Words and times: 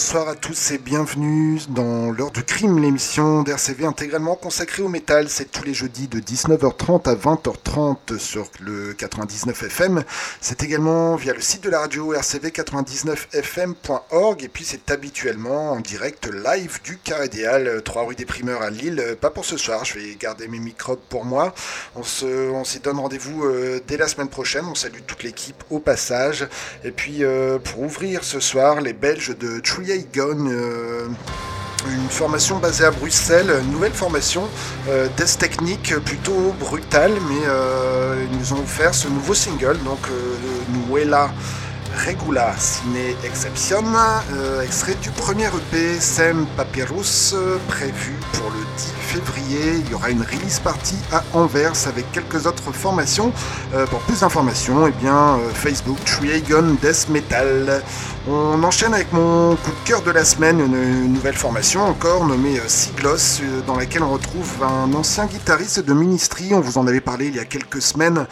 Bonsoir 0.00 0.30
à 0.30 0.34
tous 0.34 0.70
et 0.70 0.78
bienvenue 0.78 1.60
dans 1.68 2.10
l'heure 2.10 2.30
du 2.30 2.42
crime, 2.42 2.78
l'émission 2.78 3.42
d'RCV 3.42 3.84
intégralement 3.84 4.34
consacrée 4.34 4.82
au 4.82 4.88
métal. 4.88 5.28
C'est 5.28 5.52
tous 5.52 5.62
les 5.62 5.74
jeudis 5.74 6.08
de 6.08 6.20
19h30 6.20 7.06
à 7.06 7.14
20h30 7.14 8.18
sur 8.18 8.48
le 8.60 8.94
99 8.94 9.62
FM. 9.62 10.02
C'est 10.40 10.62
également 10.62 11.16
via 11.16 11.34
le 11.34 11.42
site 11.42 11.64
de 11.64 11.68
la 11.68 11.80
radio 11.80 12.14
rcv99fm.org 12.14 14.42
et 14.42 14.48
puis 14.48 14.64
c'est 14.64 14.90
habituellement 14.90 15.72
en 15.72 15.80
direct 15.80 16.30
live 16.32 16.80
du 16.82 16.96
Carré 16.96 17.26
Idéal, 17.26 17.82
3 17.84 18.06
rue 18.06 18.14
des 18.14 18.24
Primeurs 18.24 18.62
à 18.62 18.70
Lille. 18.70 19.18
Pas 19.20 19.28
pour 19.28 19.44
ce 19.44 19.58
soir, 19.58 19.84
je 19.84 19.98
vais 19.98 20.16
garder 20.18 20.48
mes 20.48 20.60
microbes 20.60 21.02
pour 21.10 21.26
moi. 21.26 21.52
On 21.94 22.04
se, 22.04 22.50
s'y 22.64 22.80
donne 22.80 23.00
rendez-vous 23.00 23.44
euh, 23.44 23.82
dès 23.86 23.98
la 23.98 24.08
semaine 24.08 24.30
prochaine. 24.30 24.64
On 24.64 24.74
salue 24.74 25.00
toute 25.06 25.24
l'équipe 25.24 25.62
au 25.68 25.78
passage. 25.78 26.48
Et 26.84 26.90
puis 26.90 27.22
euh, 27.22 27.58
pour 27.58 27.82
ouvrir 27.82 28.24
ce 28.24 28.40
soir, 28.40 28.80
les 28.80 28.94
Belges 28.94 29.36
de 29.36 29.60
Euh, 29.90 31.08
une 31.88 32.08
formation 32.10 32.58
basée 32.58 32.84
à 32.84 32.90
Bruxelles, 32.90 33.50
nouvelle 33.72 33.92
formation 33.92 34.46
euh, 34.88 35.08
technique 35.38 35.96
plutôt 36.04 36.54
brutale, 36.60 37.12
mais 37.28 37.40
euh, 37.48 38.24
ils 38.30 38.38
nous 38.38 38.52
ont 38.52 38.62
offert 38.62 38.94
ce 38.94 39.08
nouveau 39.08 39.34
single, 39.34 39.78
donc 39.84 39.98
euh, 40.10 40.36
Regula 42.06 42.54
Cine 42.58 42.96
Exception, 43.24 43.84
euh, 44.32 44.62
extrait 44.62 44.94
du 45.02 45.10
premier 45.10 45.46
EP 45.46 46.00
Sem 46.00 46.46
Papyrus, 46.56 47.34
euh, 47.34 47.58
prévu 47.68 48.14
pour 48.32 48.50
le 48.50 48.60
10 48.76 48.92
février. 49.00 49.82
Il 49.84 49.90
y 49.90 49.94
aura 49.94 50.10
une 50.10 50.22
release 50.22 50.60
party 50.60 50.96
à 51.12 51.22
Anvers 51.34 51.86
avec 51.86 52.10
quelques 52.12 52.46
autres 52.46 52.72
formations. 52.72 53.32
Euh, 53.74 53.86
pour 53.86 54.00
plus 54.00 54.20
d'informations, 54.20 54.86
eh 54.86 54.92
bien, 54.92 55.38
Facebook 55.54 55.98
Triagon 56.04 56.76
Death 56.80 57.08
Metal. 57.10 57.82
On 58.28 58.62
enchaîne 58.62 58.94
avec 58.94 59.12
mon 59.12 59.56
coup 59.56 59.70
de 59.70 59.88
cœur 59.88 60.02
de 60.02 60.10
la 60.10 60.24
semaine, 60.24 60.60
une, 60.60 61.12
nouvelle 61.12 61.34
formation 61.34 61.82
encore 61.82 62.24
nommée 62.26 62.60
Siglos, 62.66 63.42
dans 63.66 63.76
laquelle 63.76 64.02
on 64.02 64.12
retrouve 64.12 64.62
un 64.62 64.92
ancien 64.94 65.26
guitariste 65.26 65.80
de 65.80 65.92
Ministry. 65.92 66.54
On 66.54 66.60
vous 66.60 66.78
en 66.78 66.86
avait 66.86 67.00
parlé 67.00 67.26
il 67.26 67.36
y 67.36 67.40
a 67.40 67.44
quelques 67.44 67.82
semaines. 67.82 68.26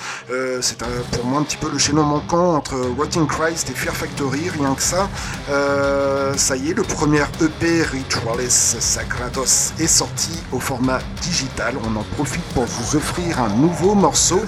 C'est 0.61 0.79
pour 0.79 1.25
moi 1.25 1.41
un 1.41 1.43
petit 1.43 1.57
peu 1.57 1.71
le 1.71 1.79
chaînon 1.79 2.05
manquant 2.05 2.55
entre 2.55 2.77
Rotting 2.97 3.27
Christ 3.27 3.58
et 3.69 3.75
Fear 3.75 3.95
Factory, 3.95 4.51
rien 4.51 4.75
que 4.75 4.83
ça. 4.83 5.09
Euh, 5.51 6.35
ça 6.37 6.57
y 6.57 6.71
est, 6.71 6.75
le 6.75 6.83
premier 6.83 7.23
EP 7.41 7.83
Ritualis 7.83 8.77
Sacratos 8.79 9.73
est 9.79 9.87
sorti 9.87 10.39
au 10.53 10.61
format 10.61 11.01
digital. 11.23 11.75
On 11.85 11.97
en 11.97 12.05
profite 12.17 12.45
pour 12.55 12.65
vous 12.65 12.97
offrir 12.97 13.41
un 13.41 13.49
nouveau 13.49 13.95
morceau 13.95 14.41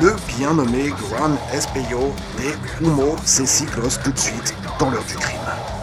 le 0.00 0.16
bien 0.36 0.54
nommé 0.54 0.88
Gran 0.88 1.32
Espejo 1.52 2.14
de 2.38 2.84
Humo, 2.84 3.16
c'est 3.24 3.46
Siglos 3.46 3.98
tout 4.02 4.12
de 4.12 4.18
suite 4.18 4.54
dans 4.78 4.90
l'heure 4.90 5.04
du 5.04 5.16
crime. 5.16 5.81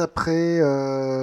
Après, 0.00 0.60
euh, 0.60 1.17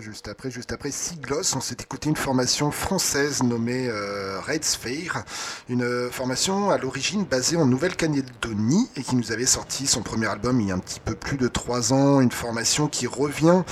juste 0.00 0.28
après, 0.28 0.50
juste 0.50 0.72
après 0.72 0.90
Siglos, 0.90 1.56
on 1.56 1.60
s'est 1.60 1.76
écouté 1.80 2.08
une 2.08 2.16
formation 2.16 2.70
française 2.70 3.42
nommée 3.42 3.88
euh, 3.88 4.40
Red 4.40 4.64
Sphere, 4.64 5.24
une 5.68 6.10
formation 6.10 6.70
à 6.70 6.78
l'origine 6.78 7.24
basée 7.24 7.56
en 7.56 7.66
Nouvelle-Calédonie 7.66 8.88
et 8.96 9.02
qui 9.02 9.16
nous 9.16 9.32
avait 9.32 9.46
sorti 9.46 9.86
son 9.86 10.02
premier 10.02 10.26
album 10.26 10.60
il 10.60 10.68
y 10.68 10.70
a 10.72 10.74
un 10.74 10.78
petit 10.78 11.00
peu 11.00 11.14
plus 11.14 11.36
de 11.36 11.48
trois 11.48 11.92
ans, 11.92 12.20
une 12.20 12.30
formation 12.30 12.88
qui 12.88 13.06
revient 13.06 13.62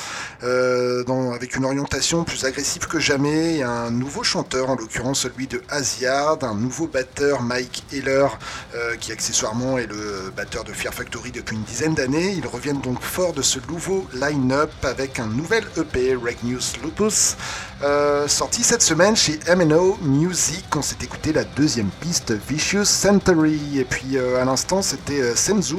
euh, 0.42 1.04
avec 1.34 1.56
une 1.56 1.64
orientation 1.64 2.24
plus 2.24 2.44
agressive 2.44 2.86
que 2.86 3.00
jamais, 3.00 3.62
un 3.62 3.90
nouveau 3.90 4.22
chanteur, 4.22 4.70
en 4.70 4.76
l'occurrence 4.76 5.20
celui 5.20 5.46
de 5.46 5.62
Asiard, 5.68 6.38
un 6.42 6.54
nouveau 6.54 6.86
batteur 6.86 7.42
Mike 7.42 7.84
Heller, 7.92 8.38
euh, 8.74 8.96
qui 8.96 9.12
accessoirement 9.12 9.78
est 9.78 9.86
le 9.86 10.32
batteur 10.36 10.64
de 10.64 10.72
Fear 10.72 10.94
Factory 10.94 11.32
depuis 11.32 11.56
une 11.56 11.62
dizaine 11.62 11.94
d'années. 11.94 12.32
Ils 12.32 12.46
reviennent 12.46 12.80
donc 12.80 13.02
fort 13.02 13.32
de 13.32 13.42
ce 13.42 13.58
nouveau 13.68 14.06
line-up 14.14 14.70
avec 14.82 15.18
un 15.18 15.26
nouvel 15.26 15.64
EP, 15.76 16.14
Reg 16.22 16.36
News 16.42 16.60
Lupus, 16.82 17.36
euh, 17.82 18.28
sorti 18.28 18.62
cette 18.62 18.82
semaine 18.82 19.16
chez 19.16 19.38
MNO 19.48 19.98
Music. 20.02 20.64
On 20.76 20.82
s'est 20.82 20.96
écouté 21.02 21.32
la 21.32 21.44
deuxième 21.44 21.90
piste, 22.00 22.32
Vicious 22.48 22.84
Century. 22.84 23.78
Et 23.78 23.84
puis 23.84 24.16
euh, 24.16 24.40
à 24.40 24.44
l'instant, 24.44 24.82
c'était 24.82 25.34
Senzu 25.34 25.76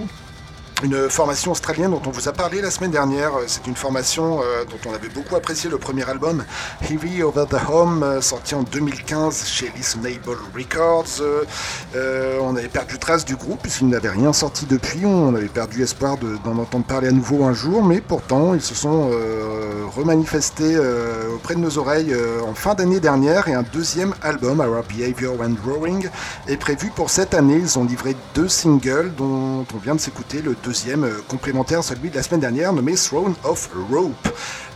une 0.83 1.09
formation 1.09 1.51
australienne 1.51 1.91
dont 1.91 2.01
on 2.05 2.11
vous 2.11 2.27
a 2.27 2.33
parlé 2.33 2.61
la 2.61 2.71
semaine 2.71 2.91
dernière. 2.91 3.31
C'est 3.47 3.67
une 3.67 3.75
formation 3.75 4.41
euh, 4.41 4.65
dont 4.65 4.89
on 4.89 4.93
avait 4.93 5.09
beaucoup 5.09 5.35
apprécié 5.35 5.69
le 5.69 5.77
premier 5.77 6.09
album, 6.09 6.43
Heavy 6.81 7.21
Over 7.23 7.45
the 7.49 7.57
Home, 7.69 8.03
euh, 8.03 8.21
sorti 8.21 8.55
en 8.55 8.63
2015 8.63 9.45
chez 9.45 9.71
Listenable 9.75 10.37
Records. 10.55 11.21
Euh, 11.95 12.39
on 12.41 12.55
avait 12.55 12.67
perdu 12.67 12.97
trace 12.97 13.25
du 13.25 13.35
groupe 13.35 13.61
puisqu'il 13.61 13.89
n'avait 13.89 14.09
rien 14.09 14.33
sorti 14.33 14.65
depuis. 14.65 15.05
On 15.05 15.35
avait 15.35 15.47
perdu 15.47 15.83
espoir 15.83 16.17
d'en 16.17 16.57
entendre 16.57 16.85
parler 16.85 17.09
à 17.09 17.11
nouveau 17.11 17.43
un 17.43 17.53
jour, 17.53 17.83
mais 17.83 18.01
pourtant 18.01 18.53
ils 18.53 18.61
se 18.61 18.75
sont 18.75 19.11
remanifestés 19.95 20.77
auprès 21.33 21.55
de 21.55 21.59
nos 21.59 21.77
oreilles 21.77 22.15
en 22.47 22.53
fin 22.53 22.73
d'année 22.73 22.99
dernière 22.99 23.47
et 23.47 23.53
un 23.53 23.63
deuxième 23.63 24.13
album, 24.21 24.59
Our 24.59 24.83
Behavior 24.83 25.39
When 25.39 25.55
Growing, 25.55 26.09
est 26.47 26.57
prévu 26.57 26.91
pour 26.95 27.09
cette 27.09 27.33
année. 27.33 27.57
Ils 27.57 27.77
ont 27.77 27.83
livré 27.83 28.15
deux 28.35 28.47
singles 28.47 29.11
dont 29.17 29.65
on 29.73 29.77
vient 29.77 29.95
de 29.95 29.99
s'écouter 29.99 30.41
le 30.41 30.55
deuxième 30.63 30.70
euh, 31.03 31.21
complémentaire, 31.27 31.83
celui 31.83 32.09
de 32.09 32.15
la 32.15 32.23
semaine 32.23 32.39
dernière, 32.39 32.71
nommé 32.71 32.93
Throne 32.95 33.35
of 33.43 33.69
Rope. 33.91 34.27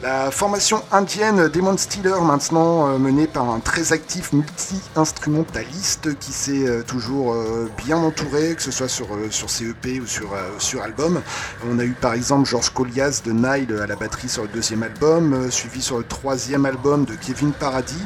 La 0.06 0.30
formation 0.30 0.84
indienne 0.92 1.48
Demon 1.48 1.76
Stealer, 1.78 2.22
maintenant 2.22 2.88
euh, 2.88 3.00
menée 3.00 3.26
par 3.26 3.50
un 3.50 3.60
très 3.60 3.92
actif 3.92 4.34
multi-instrumentaliste 4.34 6.20
qui 6.20 6.32
s'est 6.32 6.68
euh, 6.68 6.84
toujours 6.84 7.34
euh, 7.34 7.68
bien 7.84 7.98
entouré, 7.98 8.54
que 8.54 8.62
ce 8.62 8.70
soit 8.70 8.88
sur, 8.88 9.08
sur 9.32 9.50
CEP 9.50 10.00
ou 10.04 10.06
sur, 10.06 10.30
sur 10.60 10.84
album. 10.84 11.24
On 11.68 11.80
a 11.80 11.84
eu 11.84 11.94
par 12.00 12.14
exemple 12.14 12.48
Georges 12.48 12.70
Collias 12.70 13.24
de 13.26 13.32
Nile 13.32 13.80
à 13.82 13.88
la 13.88 13.96
batterie 13.96 14.30
sur 14.30 14.44
le 14.44 14.50
deuxième 14.50 14.84
album, 14.84 15.50
suivi 15.50 15.82
sur 15.82 15.98
le 15.98 16.04
troisième 16.04 16.68
album 16.68 17.06
de 17.06 17.16
Kevin 17.16 17.52
Paradis, 17.52 18.06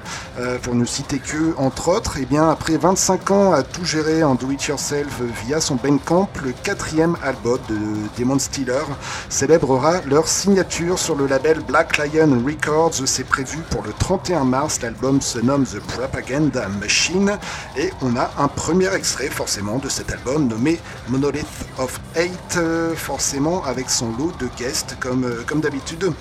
pour 0.62 0.76
ne 0.76 0.86
citer 0.86 1.20
que 1.20 1.54
entre 1.58 1.90
autres. 1.90 2.18
Et 2.18 2.22
eh 2.22 2.26
bien 2.26 2.50
après 2.50 2.78
25 2.78 3.32
ans 3.32 3.52
à 3.52 3.62
tout 3.62 3.84
gérer 3.84 4.24
en 4.24 4.36
do-it-yourself 4.36 5.22
via 5.46 5.60
son 5.60 5.76
Bandcamp, 5.76 6.30
le 6.46 6.54
quatrième 6.64 7.18
album 7.22 7.60
de 7.68 7.76
Demon 8.18 8.40
Stealer 8.40 8.86
célébrera 9.28 10.00
leur 10.08 10.30
signature 10.30 10.98
sur 10.98 11.16
le 11.16 11.28
label 11.28 11.60
Black 11.60 11.89
Lion 11.98 12.44
Records, 12.46 13.06
c'est 13.06 13.24
prévu 13.24 13.58
pour 13.70 13.84
le 13.84 13.92
31 13.94 14.44
mars. 14.44 14.82
L'album 14.82 15.22
se 15.22 15.40
nomme 15.40 15.66
The 15.66 15.80
Propaganda 15.80 16.68
Machine 16.68 17.38
et 17.78 17.92
on 18.02 18.16
a 18.16 18.32
un 18.38 18.48
premier 18.48 18.94
extrait 18.94 19.28
forcément 19.28 19.78
de 19.78 19.90
cet 19.90 20.12
album 20.12 20.48
nommé 20.48 20.80
Monolith 21.10 21.46
of 21.78 22.00
Hate, 22.16 22.60
forcément 22.96 23.64
avec 23.66 23.90
son 23.90 24.12
lot 24.18 24.32
de 24.40 24.48
guests 24.58 24.98
comme, 25.00 25.26
euh, 25.26 25.44
d'habitude. 25.56 26.12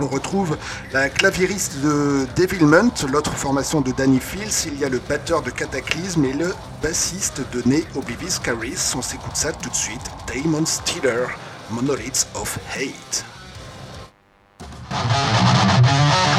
On 0.00 0.06
retrouve 0.06 0.56
la 0.92 1.08
claviériste 1.10 1.80
de 1.80 2.26
Devilment, 2.36 2.90
l'autre 3.12 3.34
formation 3.34 3.80
de 3.82 3.92
Danny 3.92 4.20
Fields, 4.20 4.66
il 4.72 4.80
y 4.80 4.84
a 4.84 4.88
le 4.88 4.98
batteur 4.98 5.42
de 5.42 5.50
Cataclysm 5.50 6.24
et 6.24 6.32
le 6.32 6.54
bassiste 6.82 7.42
de 7.52 7.62
Ney 7.66 7.84
Oblivious 7.94 8.40
Caris. 8.42 8.92
On 8.96 9.02
s'écoute 9.02 9.36
ça 9.36 9.52
tout 9.52 9.68
de 9.68 9.74
suite. 9.74 10.10
Damon 10.26 10.64
Steeler, 10.64 11.26
Monoliths 11.70 12.26
of 12.34 12.58
Hate. 12.74 13.31
¡Gracias! 14.92 16.31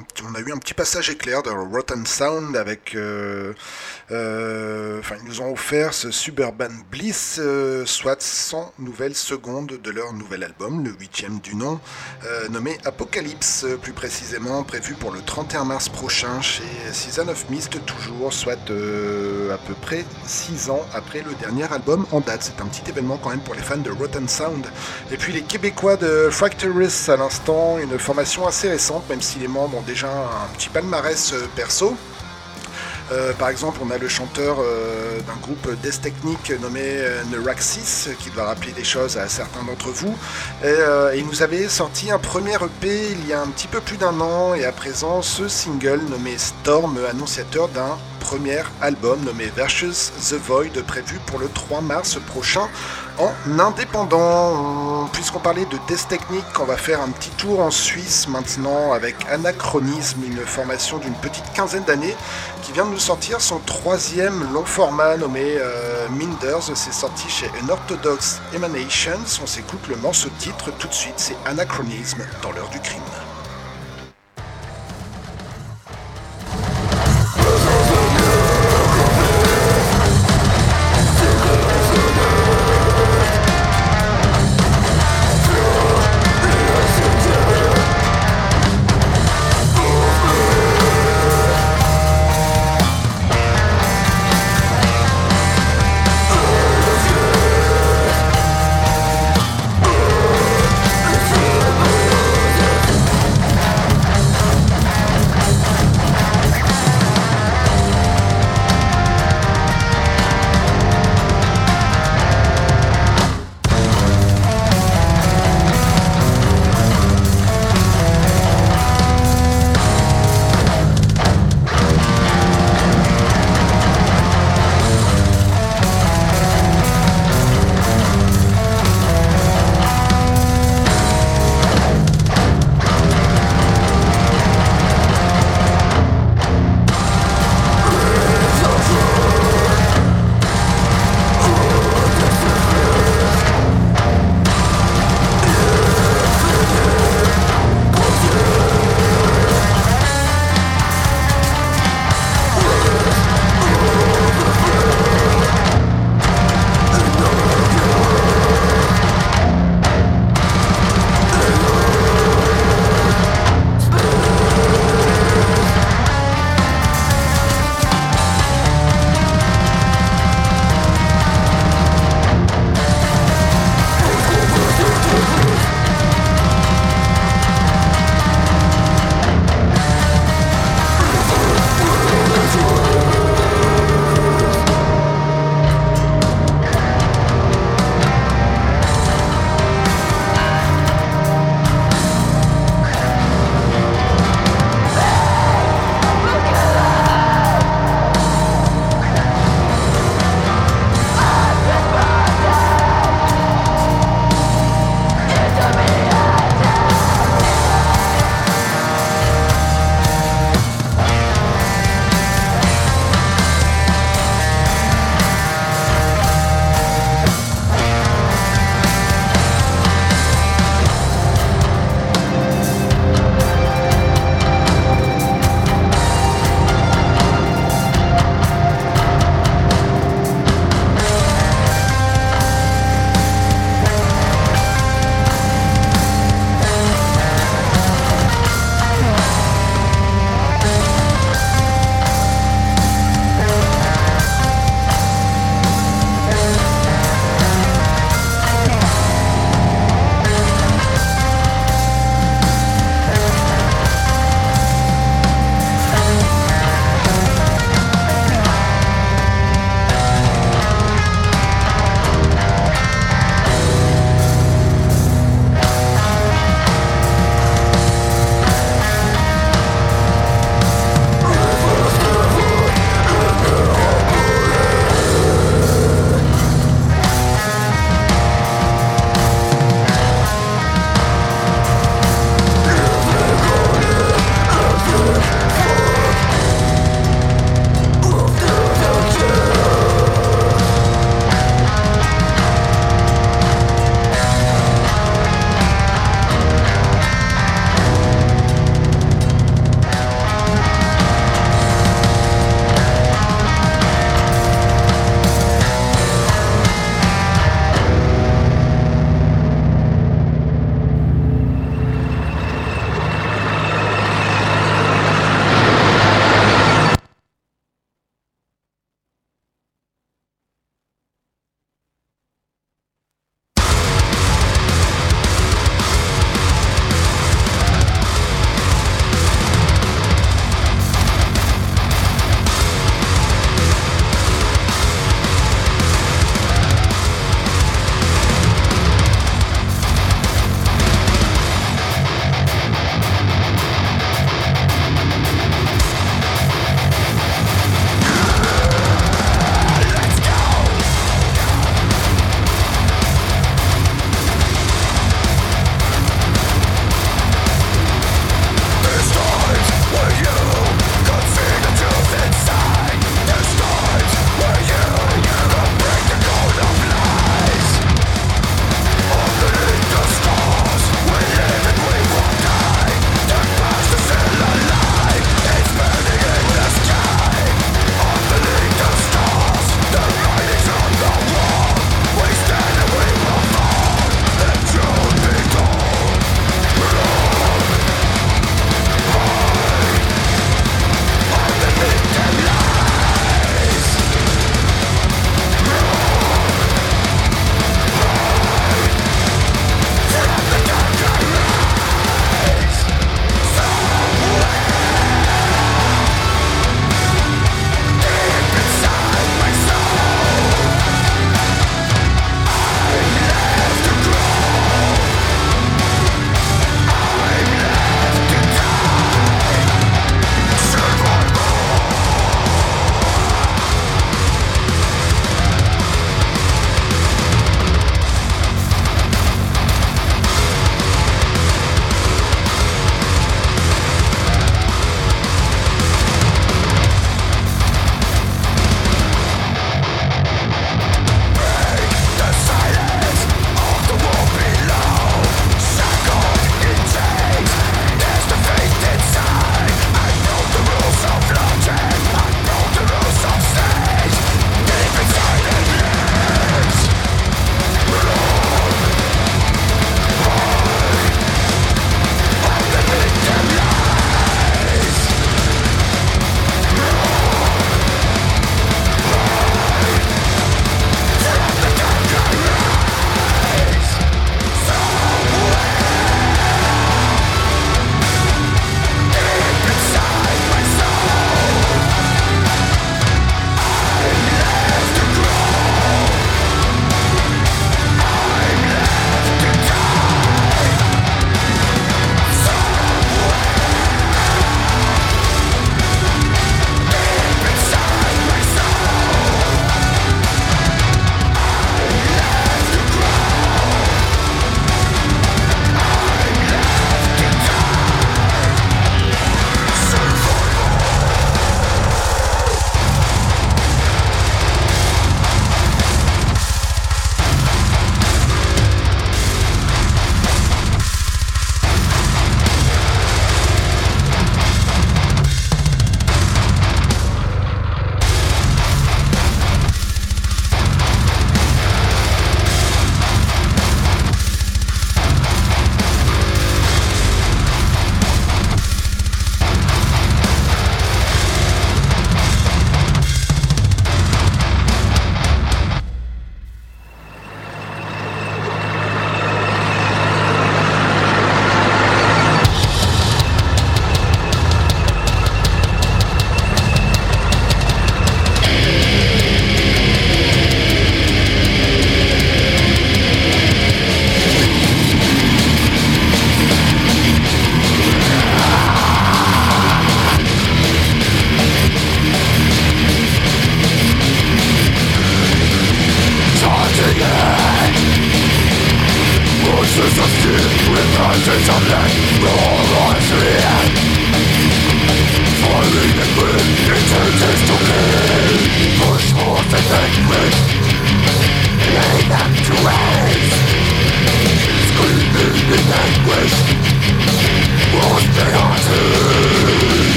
Euh, 0.00 0.26
on, 0.28 0.34
a 0.34 0.40
eu 0.40 0.52
un 0.52 0.58
petit 0.58 0.74
passage 0.74 1.10
éclair 1.10 1.42
de 1.42 1.50
Rotten 1.50 2.06
Sound 2.06 2.56
avec, 2.56 2.94
euh, 2.94 3.52
euh, 4.10 4.98
enfin 5.00 5.16
ils 5.22 5.28
nous 5.28 5.40
ont 5.40 5.52
offert 5.52 5.94
ce 5.94 6.10
Suburban 6.10 6.68
Bliss, 6.90 7.40
soit 7.84 8.20
100 8.20 8.74
nouvelles 8.78 9.14
secondes 9.14 9.78
de 9.82 9.90
leur 9.90 10.12
nouvel 10.12 10.44
album, 10.44 10.84
le 10.84 10.90
huitième 10.92 11.40
du 11.40 11.54
nom, 11.54 11.80
nommé 12.50 12.78
Apocalypse, 12.84 13.66
plus 13.82 13.92
précisément 13.92 14.62
prévu 14.62 14.94
pour 14.94 15.10
le 15.10 15.20
31 15.20 15.64
mars 15.64 15.88
prochain 15.88 16.40
chez 16.40 16.64
Season 16.92 17.28
of 17.28 17.48
Mist 17.50 17.84
toujours, 17.86 18.32
soit 18.32 18.52
à 18.54 19.58
peu 19.58 19.74
près 19.80 20.04
6 20.26 20.70
ans 20.70 20.84
après 20.94 21.22
le 21.22 21.34
dernier 21.34 21.70
album 21.72 22.06
en 22.12 22.20
date. 22.20 22.42
C'est 22.42 22.62
un 22.62 22.66
petit 22.66 22.88
événement 22.88 23.18
quand 23.18 23.30
même 23.30 23.40
pour 23.40 23.54
les 23.54 23.62
fans 23.62 23.76
de 23.76 23.90
Rotten 23.90 24.28
Sound. 24.28 24.66
Et 25.12 25.16
puis 25.16 25.32
les 25.32 25.42
Québécois 25.42 25.96
de 25.96 26.28
Fracturis 26.30 27.08
à 27.08 27.16
l'instant, 27.16 27.78
une 27.78 27.98
formation 27.98 28.46
assez 28.46 28.68
récente, 28.68 29.08
même 29.08 29.20
si 29.20 29.38
les 29.38 29.48
membres 29.48 29.78
ont 29.78 29.82
un 30.04 30.54
petit 30.56 30.68
palmarès 30.68 31.32
euh, 31.32 31.48
perso. 31.56 31.96
Euh, 33.12 33.32
par 33.32 33.48
exemple, 33.48 33.80
on 33.82 33.90
a 33.90 33.98
le 33.98 34.08
chanteur 34.08 34.58
euh, 34.60 35.18
d'un 35.22 35.34
groupe 35.42 35.68
Death 35.82 36.00
Technique 36.00 36.52
nommé 36.62 37.02
Neuraxis, 37.32 38.10
qui 38.20 38.30
doit 38.30 38.44
rappeler 38.44 38.70
des 38.70 38.84
choses 38.84 39.16
à 39.16 39.28
certains 39.28 39.64
d'entre 39.64 39.88
vous. 39.88 40.16
Et, 40.64 41.18
il 41.18 41.26
nous 41.26 41.42
avait 41.42 41.68
sorti 41.68 42.12
un 42.12 42.18
premier 42.18 42.54
EP 42.54 43.10
il 43.10 43.26
y 43.26 43.32
a 43.32 43.42
un 43.42 43.48
petit 43.48 43.66
peu 43.66 43.80
plus 43.80 43.96
d'un 43.96 44.20
an, 44.20 44.54
et 44.54 44.64
à 44.64 44.70
présent, 44.70 45.22
ce 45.22 45.48
single 45.48 46.02
nommé 46.08 46.38
Storm, 46.38 46.98
annonciateur 47.10 47.68
d'un 47.68 47.98
premier 48.20 48.62
album 48.80 49.18
nommé 49.24 49.50
Versus 49.56 50.12
The 50.28 50.34
Void, 50.34 50.80
prévu 50.86 51.18
pour 51.26 51.40
le 51.40 51.48
3 51.48 51.80
mars 51.80 52.16
prochain 52.28 52.68
en 53.20 53.58
indépendant. 53.58 55.08
Puisqu'on 55.12 55.38
parlait 55.40 55.66
de 55.66 55.76
test 55.86 56.08
technique, 56.08 56.44
on 56.60 56.64
va 56.64 56.76
faire 56.76 57.00
un 57.00 57.08
petit 57.08 57.30
tour 57.30 57.60
en 57.60 57.70
Suisse 57.70 58.28
maintenant 58.28 58.92
avec 58.92 59.16
Anachronisme, 59.30 60.22
une 60.24 60.38
formation 60.38 60.98
d'une 60.98 61.14
petite 61.14 61.52
quinzaine 61.54 61.84
d'années 61.84 62.16
qui 62.62 62.72
vient 62.72 62.86
de 62.86 62.90
nous 62.90 62.98
sortir 62.98 63.40
son 63.40 63.58
troisième 63.60 64.52
long 64.52 64.64
format 64.64 65.16
nommé 65.16 65.56
euh, 65.58 66.08
Minders. 66.10 66.70
C'est 66.74 66.92
sorti 66.92 67.28
chez 67.28 67.50
Unorthodox 67.62 68.40
Emanations. 68.54 69.40
On 69.42 69.46
s'écoute 69.46 69.86
le 69.88 69.96
morceau 69.96 70.30
titre 70.38 70.70
tout 70.78 70.88
de 70.88 70.94
suite, 70.94 71.14
c'est 71.16 71.36
Anachronisme 71.46 72.24
dans 72.42 72.52
l'heure 72.52 72.70
du 72.70 72.80
crime. 72.80 73.09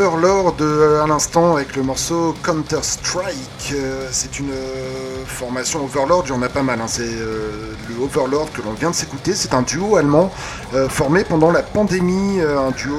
Overlord 0.00 0.56
euh, 0.62 1.02
à 1.02 1.06
l'instant 1.06 1.56
avec 1.56 1.76
le 1.76 1.82
morceau 1.82 2.34
Counter 2.42 2.78
Strike. 2.80 3.74
Euh, 3.74 4.08
c'est 4.10 4.38
une 4.38 4.50
euh, 4.50 5.24
formation 5.26 5.84
Overlord, 5.84 6.22
il 6.24 6.30
y 6.30 6.32
en 6.32 6.40
a 6.40 6.48
pas 6.48 6.62
mal. 6.62 6.80
Hein. 6.80 6.86
C'est 6.88 7.02
le 7.02 8.02
Overlord 8.02 8.50
que 8.52 8.62
l'on 8.62 8.72
vient 8.72 8.90
de 8.90 8.94
s'écouter. 8.94 9.34
C'est 9.34 9.52
un 9.52 9.60
duo 9.60 9.96
allemand 9.96 10.32
formé 10.88 11.24
pendant 11.24 11.50
la 11.50 11.62
pandémie, 11.62 12.40
un 12.40 12.70
duo 12.70 12.96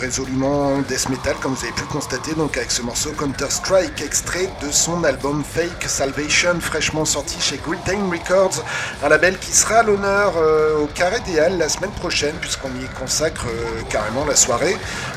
résolument 0.00 0.78
death 0.88 1.08
metal 1.08 1.34
comme 1.40 1.54
vous 1.54 1.64
avez 1.64 1.72
pu 1.72 1.82
constater. 1.84 2.34
Donc 2.34 2.56
avec 2.56 2.70
ce 2.70 2.82
morceau 2.82 3.10
Counter 3.10 3.46
Strike, 3.48 4.00
extrait 4.00 4.48
de 4.62 4.70
son 4.70 5.02
album 5.02 5.42
Fake 5.44 5.88
Salvation, 5.88 6.60
fraîchement 6.60 7.04
sorti 7.04 7.40
chez 7.40 7.58
Time 7.84 8.10
Records, 8.10 8.62
un 9.02 9.08
label 9.08 9.36
qui 9.38 9.52
sera 9.52 9.82
l'honneur 9.82 10.34
au 10.80 10.86
Carré 10.86 11.18
des 11.26 11.40
Halles 11.40 11.58
la 11.58 11.68
semaine 11.68 11.92
prochaine 11.92 12.34
puisqu'on 12.40 12.68
y 12.68 13.00
consacre 13.00 13.46
carrément 13.88 14.24
la 14.24 14.36
soirée. 14.36 14.76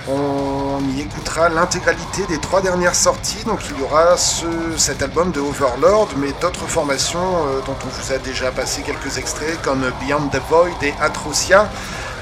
On 0.10 0.80
y 0.97 1.01
écoutera 1.01 1.47
l'intégralité 1.47 2.26
des 2.28 2.38
trois 2.38 2.62
dernières 2.62 2.95
sorties. 2.95 3.43
Donc 3.45 3.60
il 3.70 3.80
y 3.80 3.84
aura 3.84 4.18
ce, 4.18 4.45
cet 4.78 5.01
album 5.01 5.32
de 5.32 5.39
Overlord, 5.39 6.10
mais 6.18 6.34
d'autres 6.41 6.68
formations 6.68 7.47
euh, 7.47 7.62
dont 7.66 7.76
on 7.86 7.88
vous 7.88 8.12
a 8.12 8.18
déjà 8.18 8.51
passé 8.51 8.82
quelques 8.82 9.18
extraits 9.18 9.62
comme 9.62 9.89
Beyond 10.01 10.28
the 10.28 10.41
Void 10.49 10.72
et 10.82 10.93
Atrocia. 10.99 11.70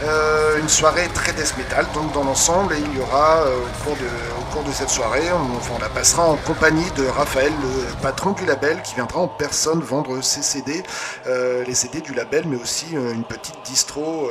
Euh, 0.04 0.60
une 0.60 0.70
soirée 0.70 1.08
très 1.14 1.32
death 1.34 1.56
metal 1.58 1.86
donc 1.94 2.12
dans 2.14 2.24
l'ensemble 2.24 2.74
et 2.74 2.80
il 2.80 2.98
y 2.98 3.02
aura 3.02 3.42
euh, 3.42 3.60
au, 3.60 4.44
cours 4.52 4.64
de, 4.64 4.72
cette 4.72 4.90
soirée, 4.90 5.28
on, 5.32 5.80
la 5.80 5.90
passera 5.90 6.24
en 6.24 6.36
compagnie 6.38 6.90
de 6.98 7.06
Raphaël, 7.06 7.52
le 7.62 8.02
patron 8.02 8.32
du 8.32 8.46
label, 8.46 8.82
qui 8.82 8.96
viendra 8.96 9.20
en 9.20 9.28
personne 9.28 9.80
vendre 9.80 10.22
ses 10.24 10.42
CD, 10.42 10.84
euh, 11.28 11.64
les 11.66 11.76
CD 11.76 12.02
du 12.02 12.14
label, 12.14 12.46
mais 12.48 12.58
aussi 12.58 12.88
une 12.92 13.24
petite 13.24 13.58
distro, 13.64 14.30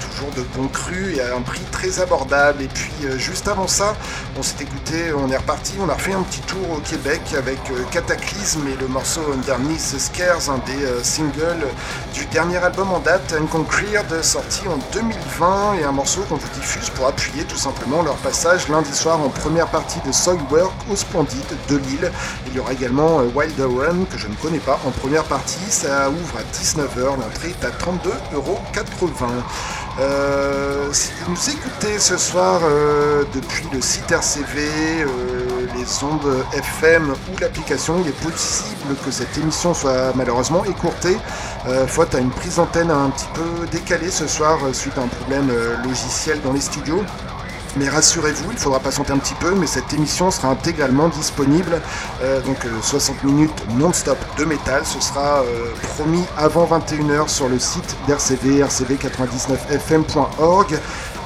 toujours 0.00 0.30
de 0.36 0.42
bon 0.56 0.68
cru 0.68 1.16
et 1.16 1.20
à 1.20 1.36
un 1.36 1.42
prix 1.42 1.60
très 1.70 2.00
abordable. 2.00 2.62
Et 2.62 2.68
puis 2.68 2.92
juste 3.18 3.48
avant 3.48 3.66
ça, 3.66 3.94
on 4.38 4.42
s'est 4.42 4.62
écouté, 4.62 5.12
on 5.14 5.30
est 5.30 5.36
reparti, 5.36 5.74
on 5.80 5.88
a 5.88 5.94
refait 5.94 6.14
un 6.14 6.22
petit 6.22 6.40
tour 6.40 6.70
au 6.76 6.80
Québec 6.80 7.20
avec 7.36 7.58
Cataclysme 7.90 8.66
et 8.68 8.80
le 8.80 8.88
morceau 8.88 9.20
Underneath 9.32 9.98
Scares, 9.98 10.50
un 10.50 10.58
des 10.58 11.04
singles 11.04 11.66
du 12.14 12.24
dernier 12.26 12.58
album 12.58 12.90
en 12.92 13.00
date, 13.00 13.34
Unconquered, 13.38 14.22
sorti 14.22 14.66
en 14.68 14.75
2020 14.92 15.74
et 15.80 15.84
un 15.84 15.92
morceau 15.92 16.22
qu'on 16.28 16.36
vous 16.36 16.48
diffuse 16.54 16.90
pour 16.90 17.06
appuyer 17.06 17.44
tout 17.44 17.56
simplement 17.56 18.02
leur 18.02 18.16
passage 18.16 18.68
lundi 18.68 18.92
soir 18.92 19.20
en 19.20 19.28
première 19.28 19.68
partie 19.68 20.00
de 20.06 20.12
Soilwork 20.12 20.74
au 20.90 20.96
Splendide 20.96 21.56
de 21.68 21.76
Lille. 21.76 22.10
Il 22.46 22.54
y 22.54 22.58
aura 22.58 22.72
également 22.72 23.20
euh, 23.20 23.30
Wild 23.34 23.60
Run 23.60 24.04
que 24.10 24.18
je 24.18 24.28
ne 24.28 24.34
connais 24.34 24.58
pas 24.58 24.78
en 24.86 24.90
première 24.90 25.24
partie. 25.24 25.70
Ça 25.70 26.10
ouvre 26.10 26.38
à 26.38 26.42
19h. 26.42 27.20
L'entrée 27.20 27.50
est 27.50 27.64
à 27.64 27.70
32,80€. 27.70 29.42
Euh, 29.98 30.92
si 30.92 31.10
vous 31.24 31.32
nous 31.32 31.50
écoutez 31.50 31.98
ce 31.98 32.16
soir 32.18 32.60
euh, 32.64 33.24
depuis 33.34 33.64
le 33.72 33.80
site 33.80 34.10
RCV, 34.10 34.60
les 35.74 36.04
ondes 36.04 36.44
FM 36.52 37.10
ou 37.10 37.38
l'application, 37.40 37.96
il 38.02 38.08
est 38.08 38.20
possible 38.22 38.94
que 39.04 39.10
cette 39.10 39.36
émission 39.38 39.74
soit 39.74 40.12
malheureusement 40.14 40.64
écourtée, 40.64 41.16
faute 41.86 42.14
à 42.14 42.18
une 42.18 42.30
prise 42.30 42.56
d'antenne 42.56 42.90
un 42.90 43.10
petit 43.10 43.28
peu 43.34 43.66
décalée 43.70 44.10
ce 44.10 44.26
soir 44.26 44.58
suite 44.72 44.96
à 44.98 45.02
un 45.02 45.08
problème 45.08 45.50
euh, 45.50 45.76
logiciel 45.82 46.40
dans 46.42 46.52
les 46.52 46.60
studios. 46.60 47.02
Mais 47.76 47.88
rassurez-vous, 47.88 48.52
il 48.52 48.58
faudra 48.58 48.80
patienter 48.80 49.12
un 49.12 49.18
petit 49.18 49.34
peu, 49.34 49.54
mais 49.54 49.66
cette 49.66 49.92
émission 49.92 50.30
sera 50.30 50.48
intégralement 50.48 51.08
disponible. 51.08 51.80
Euh, 52.22 52.40
donc 52.40 52.56
60 52.82 53.16
euh, 53.16 53.26
minutes 53.26 53.64
non-stop 53.76 54.18
de 54.38 54.44
métal. 54.44 54.82
Ce 54.84 55.00
sera 55.00 55.42
promis 55.94 56.24
avant 56.36 56.66
21h 56.66 57.28
sur 57.28 57.48
le 57.48 57.58
site 57.58 57.96
d'RCV, 58.06 58.62
rcv99fm.org 58.62 60.78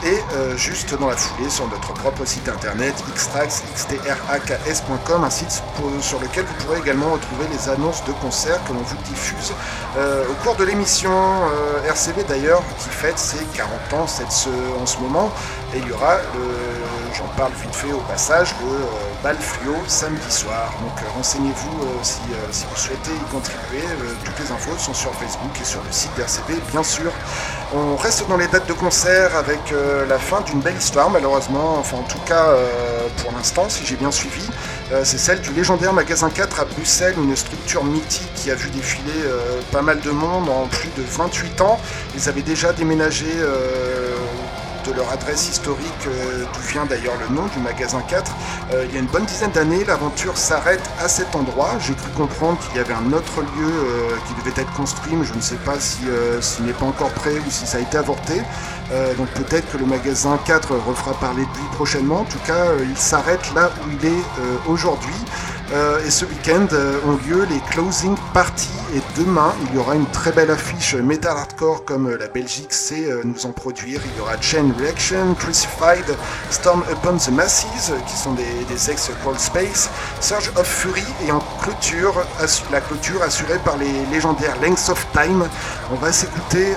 et 0.05 0.19
euh, 0.35 0.57
juste 0.57 0.99
dans 0.99 1.09
la 1.09 1.17
foulée 1.17 1.51
sur 1.51 1.69
notre 1.69 1.93
propre 1.93 2.25
site 2.25 2.49
internet 2.49 2.95
xtrax, 3.15 3.63
xtraks.com, 3.75 5.25
un 5.25 5.31
site 5.31 5.63
sur 6.01 6.21
lequel 6.21 6.45
vous 6.45 6.65
pourrez 6.65 6.79
également 6.79 7.11
retrouver 7.13 7.47
les 7.53 7.69
annonces 7.69 8.05
de 8.05 8.13
concerts 8.13 8.63
que 8.65 8.73
l'on 8.73 8.81
vous 8.81 8.97
diffuse 9.05 9.53
euh, 9.99 10.25
au 10.31 10.35
cours 10.43 10.57
de 10.57 10.65
l'émission 10.65 11.11
euh, 11.11 11.89
RCV 11.89 12.25
d'ailleurs 12.29 12.63
qui 12.79 12.89
fête 12.89 13.19
ses 13.19 13.45
40 13.55 13.93
ans 13.95 14.07
en 14.81 14.87
ce 14.87 14.99
moment. 14.99 15.31
Et 15.75 15.79
il 15.79 15.87
y 15.87 15.93
aura 15.93 16.17
j'en 17.15 17.29
parle 17.37 17.53
vite 17.63 17.75
fait 17.75 17.93
au 17.93 18.01
passage, 18.01 18.55
le 18.61 19.23
bal 19.23 19.37
fluo 19.37 19.75
samedi 19.87 20.31
soir. 20.31 20.73
Donc 20.81 21.09
renseignez-vous 21.15 22.03
si, 22.03 22.21
si, 22.51 22.65
vous 22.71 22.77
souhaitez 22.77 23.13
y 23.13 23.33
contribuer. 23.33 23.85
toutes 24.25 24.39
les 24.39 24.53
infos 24.53 24.77
sont 24.79 24.95
sur 24.95 25.15
Facebook 25.15 25.53
et 25.61 25.65
sur 25.65 25.83
le 25.83 25.93
site 25.93 26.11
d'RCV 26.17 26.61
bien 26.73 26.83
sûr. 26.83 27.13
On 27.73 27.97
reste 27.97 28.29
dans 28.29 28.37
les 28.37 28.49
dates 28.49 28.69
de 28.69 28.73
concert 28.73 29.37
avec 29.37 29.73
euh, 29.73 30.05
la 30.07 30.19
fin 30.19 30.41
d'une 30.41 30.61
belle 30.61 30.77
histoire, 30.77 31.09
malheureusement, 31.09 31.77
enfin 31.79 31.99
en 31.99 32.03
tout 32.03 32.19
cas 32.27 32.49
euh, 32.49 33.07
pour 33.23 33.33
l'instant, 33.33 33.69
si 33.69 33.87
j'ai 33.87 33.95
bien 33.97 34.11
suivi. 34.11 34.43
Euh, 34.93 35.03
c'est 35.05 35.19
celle 35.19 35.41
du 35.41 35.53
légendaire 35.53 35.93
magasin 35.93 36.31
4 36.31 36.61
à 36.61 36.65
Bruxelles, 36.65 37.15
une 37.17 37.37
structure 37.37 37.85
mythique 37.85 38.29
qui 38.35 38.51
a 38.51 38.57
vu 38.57 38.71
défiler 38.71 39.13
pas 39.71 39.83
mal 39.83 40.01
de 40.01 40.11
monde 40.11 40.49
en 40.49 40.67
plus 40.67 40.89
de 40.97 41.05
28 41.09 41.61
ans. 41.61 41.79
Ils 42.17 42.29
avaient 42.29 42.43
déjà 42.43 42.73
déménagé 42.73 43.27
de 44.87 44.93
leur 44.93 45.11
adresse 45.11 45.49
historique, 45.49 46.07
euh, 46.07 46.45
d'où 46.53 46.61
vient 46.73 46.87
d'ailleurs 46.87 47.15
le 47.29 47.35
nom 47.35 47.47
du 47.47 47.59
magasin 47.61 48.01
4. 48.01 48.33
Euh, 48.73 48.85
il 48.89 48.95
y 48.95 48.97
a 48.97 49.01
une 49.01 49.07
bonne 49.07 49.25
dizaine 49.25 49.51
d'années, 49.51 49.85
l'aventure 49.85 50.37
s'arrête 50.37 50.83
à 51.03 51.09
cet 51.09 51.35
endroit. 51.35 51.73
J'ai 51.81 51.95
cru 51.95 52.11
comprendre 52.17 52.59
qu'il 52.59 52.77
y 52.77 52.81
avait 52.81 52.95
un 52.95 53.13
autre 53.13 53.41
lieu 53.41 53.69
euh, 53.69 54.11
qui 54.27 54.35
devait 54.35 54.61
être 54.61 54.73
construit, 54.73 55.15
mais 55.17 55.25
je 55.25 55.35
ne 55.35 55.41
sais 55.41 55.57
pas 55.57 55.79
si 55.79 56.01
n'est 56.63 56.73
pas 56.73 56.87
encore 56.87 57.11
prêt 57.11 57.35
ou 57.35 57.51
si 57.51 57.67
ça 57.67 57.79
a 57.79 57.81
été 57.81 57.97
avorté. 57.97 58.43
donc 59.17 59.29
peut-être 59.29 59.71
que 59.71 59.79
le 59.79 59.87
magasin 59.87 60.39
4 60.45 60.75
refera 60.87 61.13
parler 61.15 61.43
de 61.43 61.59
lui 61.59 61.69
prochainement. 61.73 62.21
En 62.21 62.25
tout 62.25 62.41
cas, 62.47 62.65
il 62.83 62.97
s'arrête 62.97 63.55
là 63.55 63.71
où 63.81 63.91
il 63.91 64.07
est 64.07 64.25
aujourd'hui. 64.67 65.15
Euh, 65.73 66.05
et 66.05 66.11
ce 66.11 66.25
week-end 66.25 66.67
euh, 66.73 66.99
ont 67.07 67.17
lieu 67.29 67.47
les 67.49 67.61
closing 67.71 68.17
parties 68.35 68.69
et 68.93 69.01
demain 69.21 69.55
il 69.63 69.77
y 69.77 69.79
aura 69.79 69.95
une 69.95 70.07
très 70.07 70.33
belle 70.33 70.51
affiche 70.51 70.95
metal 70.97 71.37
hardcore 71.37 71.85
comme 71.85 72.09
euh, 72.09 72.19
la 72.19 72.27
Belgique 72.27 72.73
sait 72.73 73.09
nous 73.23 73.47
en 73.47 73.53
produire. 73.53 74.01
Il 74.05 74.19
y 74.19 74.21
aura 74.21 74.41
Chain 74.41 74.73
Reaction, 74.77 75.35
Crucified, 75.35 76.05
Storm 76.51 76.83
Upon 76.91 77.19
the 77.19 77.31
Masses 77.31 77.67
qui 78.07 78.17
sont 78.17 78.33
des, 78.33 78.91
ex 78.91 79.11
Cold 79.23 79.39
Space, 79.39 79.91
Surge 80.21 80.51
of 80.57 80.67
Fury 80.67 81.05
et 81.27 81.31
en 81.31 81.41
clôture, 81.63 82.15
la 82.73 82.81
clôture 82.81 83.23
assurée 83.23 83.59
par 83.65 83.77
les 83.77 84.07
légendaires 84.11 84.57
Lengths 84.61 84.89
of 84.89 85.07
Time. 85.13 85.49
On 85.93 85.97
va 85.97 86.11
s'écouter 86.13 86.75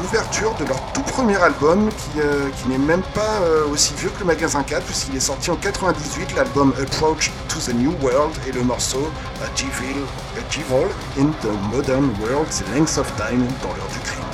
l'ouverture 0.00 0.54
de 0.58 0.64
leur 0.64 0.80
tout 0.92 1.02
premier 1.02 1.36
album 1.36 1.88
qui, 1.90 2.20
qui 2.56 2.68
n'est 2.68 2.78
même 2.78 3.02
pas 3.14 3.40
aussi 3.70 3.92
vieux 3.98 4.10
que 4.10 4.20
le 4.20 4.26
magasin 4.26 4.62
4 4.62 4.82
puisqu'il 4.84 5.16
est 5.16 5.20
sorti 5.20 5.50
en 5.50 5.56
98, 5.56 6.34
l'album 6.36 6.72
Approach 6.80 7.30
to 7.48 7.58
the 7.60 7.74
New 7.74 7.92
World 8.02 8.23
et 8.46 8.52
le 8.52 8.62
morceau 8.62 9.10
G-Ville, 9.56 10.04
A 10.36 11.20
in 11.20 11.32
the 11.42 11.52
Modern 11.70 12.10
World, 12.20 12.48
Length 12.74 12.98
of 12.98 13.12
Time 13.16 13.46
dans 13.62 13.70
l'heure 13.70 13.88
du. 13.88 14.33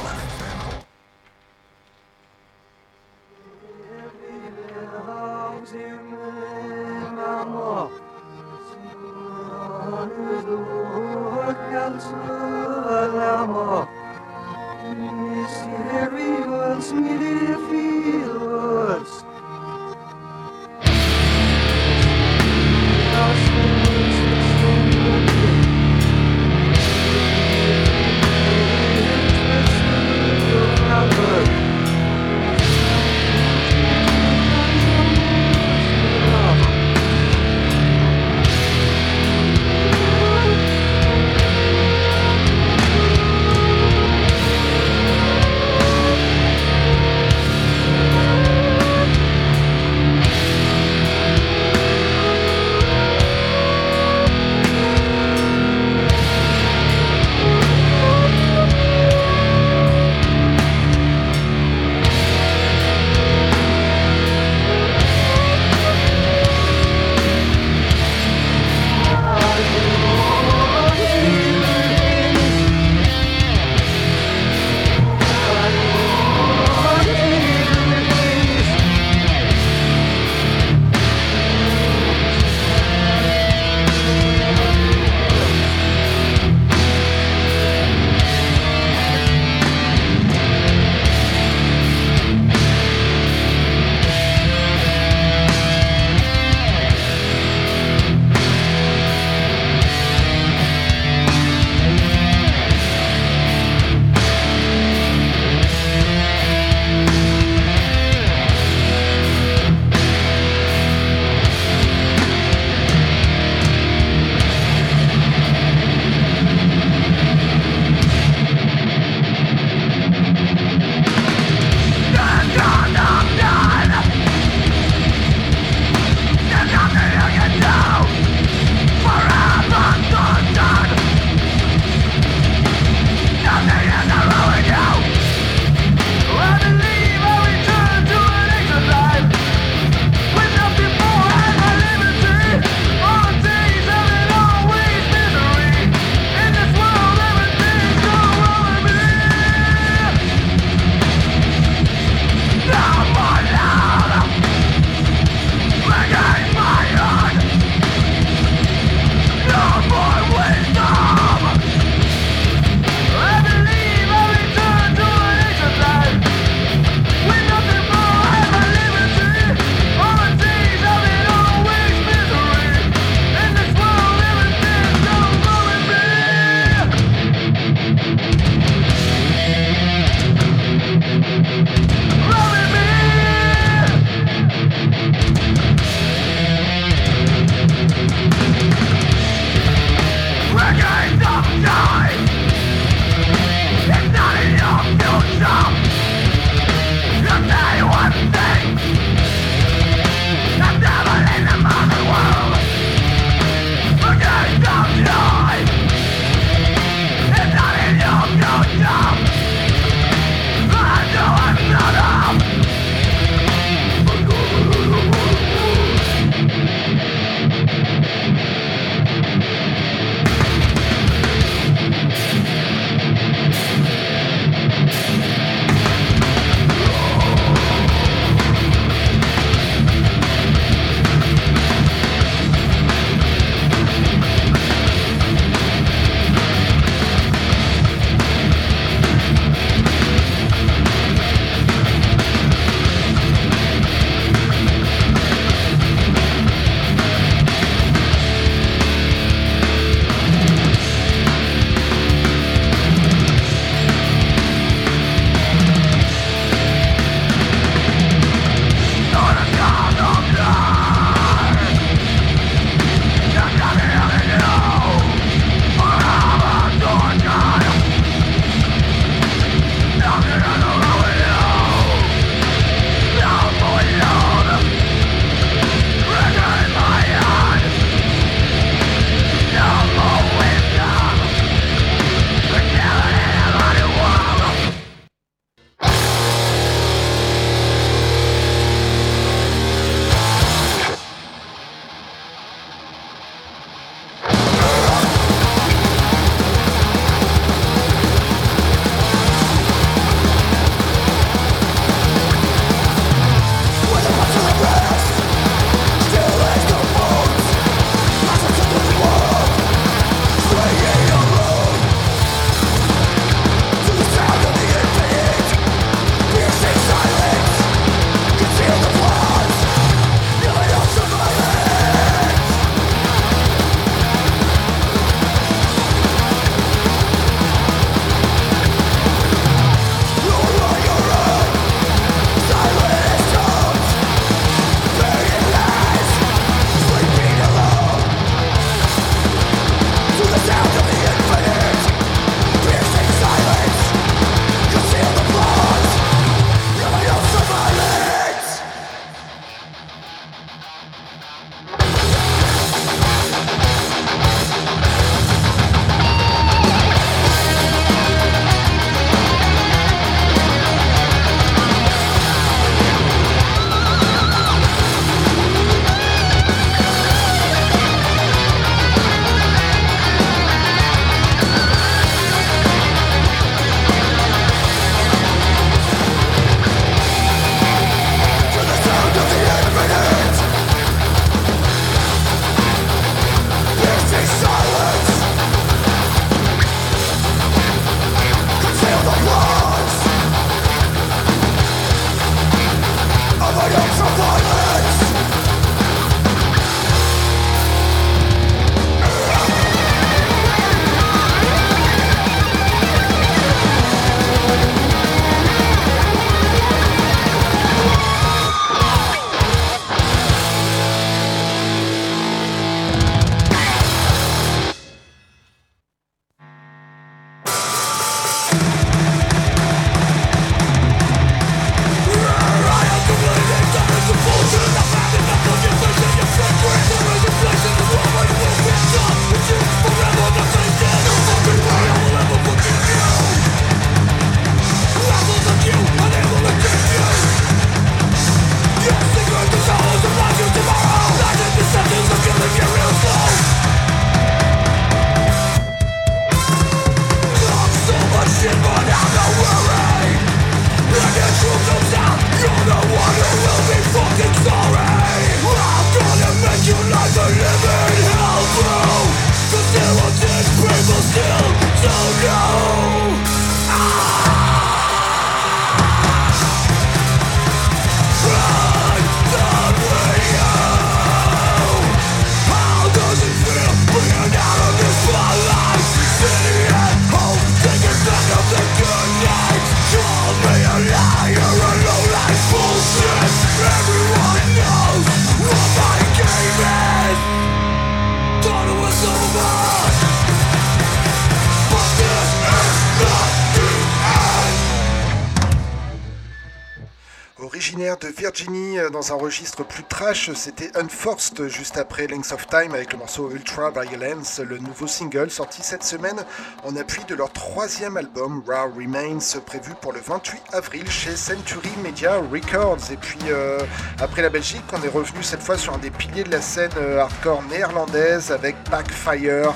Dans 499.11 499.17
un 499.17 499.19
registre 499.19 499.65
plus 499.65 499.83
trash, 499.83 500.31
c'était 500.35 500.71
Unforced 500.77 501.49
juste 501.49 501.77
après 501.79 502.07
Length 502.07 502.33
of 502.33 502.47
Time 502.47 502.75
avec 502.75 502.93
le 502.93 502.99
morceau 502.99 503.31
Ultra 503.31 503.71
Violence, 503.71 504.41
le 504.41 504.59
nouveau 504.59 504.87
single 504.87 505.31
sorti 505.31 505.63
cette 505.63 505.83
semaine 505.83 506.25
en 506.65 506.77
appui 506.77 507.03
de 507.09 507.15
leur 507.15 507.33
troisième 507.33 507.97
album 507.97 508.43
Raw 508.47 508.71
Remains 508.77 509.19
prévu 509.45 509.73
pour 509.81 509.93
le 509.93 510.01
28 510.01 510.43
avril 510.53 510.89
chez 510.91 511.17
Century 511.17 511.71
Media 511.83 512.19
Records. 512.31 512.91
Et 512.93 512.97
puis 512.97 513.19
euh, 513.29 513.59
après 514.01 514.23
la 514.23 514.29
Belgique, 514.29 514.65
on 514.73 514.83
est 514.83 514.89
revenu 514.89 515.23
cette 515.23 515.43
fois 515.43 515.59
sur 515.59 515.75
un 515.75 515.79
des 515.79 515.91
piliers 515.91 516.25
de 516.25 516.31
la 516.31 516.41
scène 516.41 516.71
euh, 516.77 517.01
hardcore 517.01 517.43
néerlandaise 517.51 518.31
avec 518.31 518.57
Backfire 518.71 519.53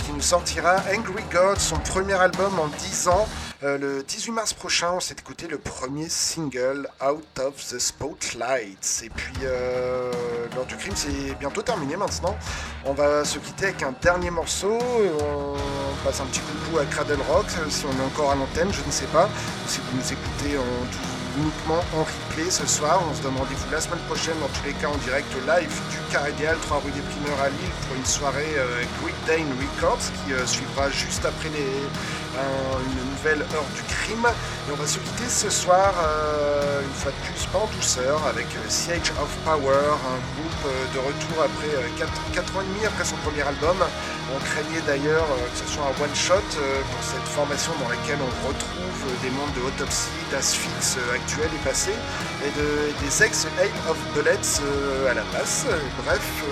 qui 0.00 0.10
nous 0.12 0.20
sortira 0.20 0.78
Angry 0.92 1.22
God, 1.30 1.56
son 1.60 1.78
premier 1.78 2.14
album 2.14 2.58
en 2.58 2.66
10 2.66 3.08
ans. 3.08 3.28
Euh, 3.64 3.76
le 3.76 4.04
18 4.04 4.30
mars 4.30 4.54
prochain, 4.54 4.92
on 4.92 5.00
s'est 5.00 5.16
écouté 5.18 5.48
le 5.48 5.58
premier 5.58 6.08
single 6.08 6.88
Out 7.04 7.40
of 7.40 7.56
the 7.56 7.80
Spotlights. 7.80 9.02
Et 9.02 9.10
puis, 9.10 9.34
euh, 9.42 10.12
l'heure 10.54 10.66
du 10.66 10.76
crime, 10.76 10.94
c'est 10.94 11.34
bientôt 11.40 11.62
terminé 11.62 11.96
maintenant. 11.96 12.36
On 12.84 12.92
va 12.92 13.24
se 13.24 13.40
quitter 13.40 13.66
avec 13.66 13.82
un 13.82 13.92
dernier 14.00 14.30
morceau. 14.30 14.78
On 14.80 15.56
passe 16.04 16.20
un 16.20 16.26
petit 16.26 16.40
coucou 16.40 16.78
à 16.78 16.84
Cradle 16.84 17.18
Rock, 17.28 17.46
si 17.68 17.84
on 17.84 18.00
est 18.00 18.06
encore 18.06 18.30
à 18.30 18.36
l'antenne, 18.36 18.72
je 18.72 18.86
ne 18.86 18.92
sais 18.92 19.06
pas. 19.06 19.28
Si 19.66 19.80
vous 19.80 19.96
nous 19.96 20.12
écoutez 20.12 20.56
en, 20.56 21.40
uniquement 21.42 21.82
en 21.96 22.04
replay 22.04 22.50
ce 22.50 22.66
soir, 22.66 23.02
on 23.10 23.14
se 23.14 23.22
donne 23.22 23.36
rendez-vous 23.36 23.70
la 23.72 23.80
semaine 23.80 24.02
prochaine, 24.06 24.38
dans 24.40 24.48
tous 24.48 24.66
les 24.66 24.72
cas 24.74 24.88
en 24.88 24.96
direct 24.98 25.28
live 25.46 25.80
du 25.90 26.12
Carré 26.12 26.32
3 26.62 26.78
rue 26.84 26.92
des 26.92 27.00
Primeurs 27.00 27.40
à 27.40 27.48
Lille, 27.48 27.74
pour 27.86 27.96
une 27.96 28.06
soirée 28.06 28.54
euh, 28.56 28.82
Great 29.02 29.16
Dane 29.26 29.50
Records 29.58 29.98
qui 29.98 30.32
euh, 30.32 30.46
suivra 30.46 30.90
juste 30.90 31.24
après 31.24 31.48
les 31.50 31.66
une 32.80 33.10
nouvelle 33.10 33.42
heure 33.54 33.66
du 33.74 33.82
crime. 33.82 34.26
Et 34.68 34.72
on 34.72 34.76
va 34.76 34.86
se 34.86 34.98
quitter 34.98 35.28
ce 35.28 35.50
soir, 35.50 35.94
euh, 35.96 36.82
une 36.82 36.94
fois 36.94 37.10
de 37.10 37.20
plus, 37.26 37.46
pas 37.46 37.58
en 37.58 37.66
douceur, 37.74 38.20
avec 38.26 38.46
euh, 38.46 38.68
Siege 38.68 39.12
of 39.20 39.30
Power, 39.44 39.96
un 39.96 40.20
groupe 40.36 40.64
euh, 40.66 40.94
de 40.94 40.98
retour 40.98 41.36
après 41.42 41.72
4, 41.98 42.56
ans 42.56 42.60
et 42.60 42.68
demi 42.68 42.86
après 42.86 43.04
son 43.04 43.16
premier 43.16 43.42
album. 43.42 43.76
On 44.34 44.38
craignait 44.44 44.84
d'ailleurs 44.86 45.24
que 45.24 45.56
ce 45.56 45.66
soit 45.72 45.84
un 45.84 46.04
one-shot 46.04 46.44
pour 46.44 47.02
cette 47.02 47.28
formation 47.32 47.72
dans 47.82 47.88
laquelle 47.88 48.18
on 48.20 48.46
retrouve 48.46 49.00
des 49.22 49.30
membres 49.30 49.54
de 49.56 49.62
Autopsy, 49.66 50.10
d'Asphyx 50.30 50.98
actuels 51.14 51.48
et 51.54 51.64
passés, 51.64 51.96
et 52.44 52.52
des 52.52 53.22
ex-Aim 53.24 53.72
of 53.88 53.96
Bullets 54.12 54.60
à 55.10 55.14
la 55.14 55.24
basse. 55.32 55.64
Bref, 56.04 56.44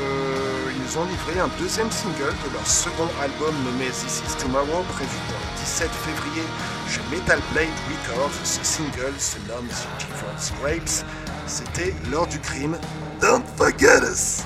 ils 0.73 0.99
ont 0.99 1.05
livré 1.05 1.39
un 1.39 1.51
deuxième 1.61 1.91
single 1.91 2.33
de 2.49 2.53
leur 2.55 2.67
second 2.67 3.11
album 3.21 3.55
nommé 3.65 3.91
This 3.91 4.23
Is 4.27 4.37
Tomorrow, 4.41 4.83
prévu 4.97 5.19
17 5.67 5.91
février 5.91 6.47
chez 6.89 7.01
Metal 7.11 7.41
Blade 7.53 7.67
Records. 7.91 8.31
Ce 8.45 8.63
single 8.63 9.13
se 9.19 9.37
nomme 9.49 9.67
The 9.69 10.53
Rapes. 10.63 11.05
C'était 11.49 11.93
l'heure 12.09 12.29
du 12.29 12.39
crime. 12.39 12.79
Don't 13.21 13.45
forget 13.57 14.01
us! 14.03 14.45